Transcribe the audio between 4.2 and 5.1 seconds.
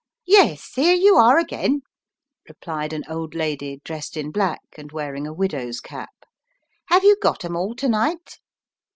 black, and